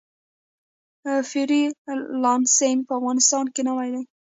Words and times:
فری 1.29 1.61
لانسینګ 2.21 2.79
په 2.87 2.93
افغانستان 2.99 3.45
کې 3.53 3.61
نوی 3.67 3.89
دی 3.93 4.03